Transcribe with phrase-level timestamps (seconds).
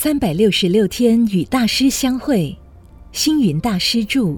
[0.00, 2.56] 三百六十六天与大师相会，
[3.10, 4.36] 星云大师著，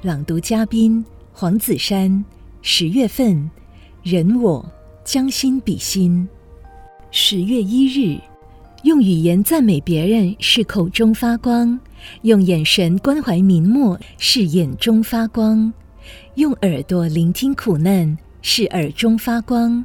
[0.00, 2.24] 朗读嘉宾黄子珊。
[2.62, 3.50] 十月份，
[4.04, 4.64] 人我
[5.04, 6.28] 将心比心。
[7.10, 8.16] 十月一日，
[8.84, 11.80] 用语言赞美别人是口中发光，
[12.20, 15.72] 用眼神关怀明末是眼中发光，
[16.36, 19.84] 用耳朵聆听苦难是耳中发光，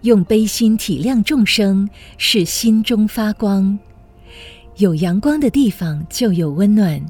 [0.00, 1.86] 用悲心体谅众生
[2.16, 3.78] 是心中发光。
[4.78, 7.00] 有阳光的地方就有温暖，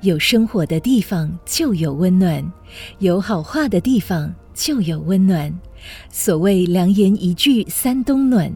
[0.00, 2.44] 有生火的地方就有温暖，
[2.98, 5.52] 有好话的地方就有温暖。
[6.10, 8.52] 所谓良言一句三冬暖，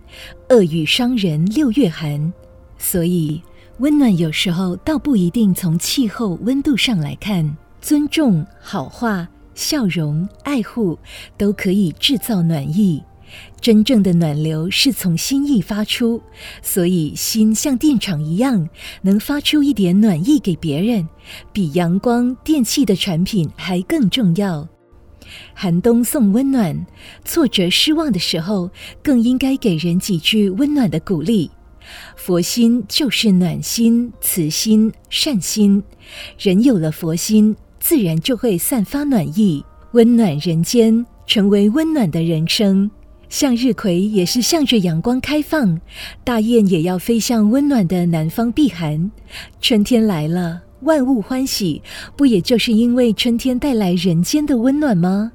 [0.49, 2.33] 恶语伤人六月寒。
[2.79, 3.41] 所以
[3.79, 10.99] 温暖有时候倒不一定从气候温度上来看，尊重、好话、笑容、爱护
[11.37, 13.01] 都可以制造暖意。
[13.61, 16.23] 真正的暖流是从心意发出，
[16.63, 18.69] 所以心像电厂一样，
[19.03, 21.09] 能发出一点暖意给别人，
[21.53, 24.69] 比阳光、电器的产品还更重要。
[25.53, 26.87] 寒冬送温暖，
[27.25, 28.71] 挫折失望的时候，
[29.03, 31.51] 更应该给人几句温暖的鼓励。
[32.17, 35.83] 佛心就是暖心、慈心、善心，
[36.39, 42.91] 人有了佛心，自然就会散发暖意，温暖人间，成为温暖的人生。
[43.29, 45.81] 向日葵也是向着阳光开放，
[46.25, 49.11] 大雁也要飞向温暖的南方避寒。
[49.61, 51.83] 春天来了，万物欢喜，
[52.17, 55.33] 不也就是因为春天带来人间的温暖吗？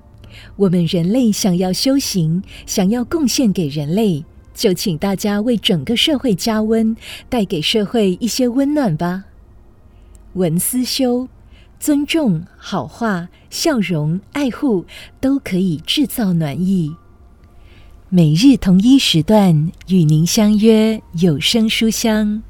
[0.55, 6.97] 我们人类想要修行，想要贡献给人类，就请大家为整个社会加温，
[7.29, 9.25] 带给社会一些温暖吧。
[10.33, 11.27] 文思修，
[11.79, 14.85] 尊重、好话、笑容、爱护，
[15.21, 16.95] 都可以制造暖意。
[18.15, 22.43] 每日同一时段与您相约有声书香。